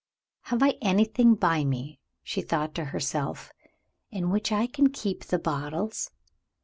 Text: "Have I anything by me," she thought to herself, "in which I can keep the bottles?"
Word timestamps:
"Have 0.45 0.63
I 0.63 0.79
anything 0.81 1.35
by 1.35 1.63
me," 1.63 1.99
she 2.23 2.41
thought 2.41 2.73
to 2.73 2.85
herself, 2.85 3.51
"in 4.09 4.31
which 4.31 4.51
I 4.51 4.65
can 4.65 4.89
keep 4.89 5.25
the 5.25 5.37
bottles?" 5.37 6.09